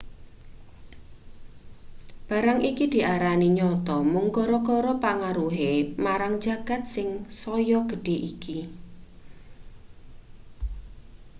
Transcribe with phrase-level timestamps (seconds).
[2.27, 5.71] barang iki diarani nyata mung gara-gara pengaruhe
[6.05, 7.07] marang jagat sing
[7.41, 8.57] saya gedhe iki